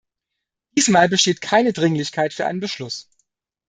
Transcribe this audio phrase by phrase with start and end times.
[0.75, 3.07] Diesmal besteht keine Dringlichkeit für einen Beschluss.